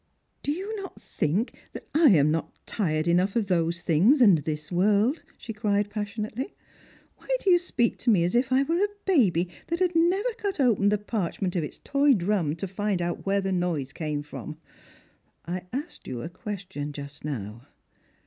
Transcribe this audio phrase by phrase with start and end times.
[0.41, 1.55] "Do you think
[1.93, 6.55] I am not tired enough of those things and this world?" she cried passionately.
[7.17, 10.33] "Why do you speak to jne as if I were a baby that had never
[10.39, 14.23] cut open the parchment of its toy drum to find out where the noise came
[14.23, 14.57] from?
[15.45, 17.67] I asked you a question just now.